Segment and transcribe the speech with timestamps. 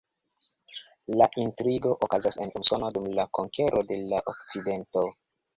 [1.19, 5.07] La intrigo okazas en Usono dum la konkero de la okcidento.